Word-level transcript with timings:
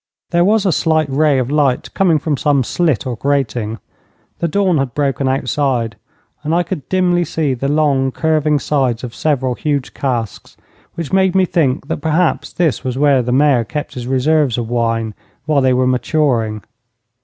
There 0.31 0.43
was 0.43 0.65
a 0.65 0.71
slight 0.71 1.07
ray 1.11 1.37
of 1.37 1.51
light 1.51 1.93
coming 1.93 2.17
from 2.17 2.35
some 2.35 2.63
slit 2.63 3.05
or 3.05 3.15
grating. 3.15 3.77
The 4.39 4.47
dawn 4.47 4.79
had 4.79 4.95
broken 4.95 5.27
outside, 5.27 5.95
and 6.41 6.55
I 6.55 6.63
could 6.63 6.89
dimly 6.89 7.23
see 7.23 7.53
the 7.53 7.67
long, 7.67 8.11
curving 8.11 8.57
sides 8.57 9.03
of 9.03 9.13
several 9.13 9.53
huge 9.53 9.93
casks, 9.93 10.57
which 10.95 11.13
made 11.13 11.35
me 11.35 11.45
think 11.45 11.87
that 11.87 12.01
perhaps 12.01 12.51
this 12.51 12.83
was 12.83 12.97
where 12.97 13.21
the 13.21 13.31
Mayor 13.31 13.63
kept 13.63 13.93
his 13.93 14.07
reserves 14.07 14.57
of 14.57 14.67
wine 14.67 15.13
while 15.45 15.61
they 15.61 15.71
were 15.71 15.85
maturing. 15.85 16.63